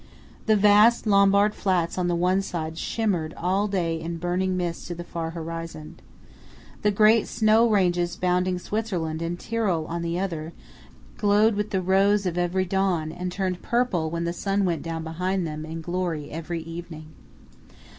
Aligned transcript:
The 0.47 0.55
vast 0.55 1.05
Lombard 1.05 1.53
flats 1.53 1.95
on 1.95 2.07
the 2.07 2.15
one 2.15 2.41
side 2.41 2.75
simmered 2.75 3.35
all 3.37 3.67
day 3.67 3.99
in 4.01 4.17
burning 4.17 4.57
mists 4.57 4.87
to 4.87 4.95
the 4.95 5.03
farthest 5.03 5.35
horizon. 5.35 5.99
The 6.81 6.89
great 6.89 7.27
snow 7.27 7.69
ranges 7.69 8.15
bounding 8.15 8.57
Switzerland 8.57 9.21
and 9.21 9.39
Tyrol 9.39 9.85
on 9.85 10.01
the 10.01 10.17
other, 10.17 10.53
glowed 11.17 11.53
with 11.53 11.69
the 11.69 11.83
rose 11.83 12.25
of 12.25 12.35
every 12.35 12.65
dawn, 12.65 13.11
and 13.11 13.31
turned 13.31 13.61
purple 13.61 14.09
when 14.09 14.23
the 14.23 14.33
sun 14.33 14.65
went 14.65 14.81
down 14.81 15.03
behind 15.03 15.45
them 15.45 15.67
in 15.67 15.81
glory 15.81 16.31
every 16.31 16.63
evening. 16.63 17.13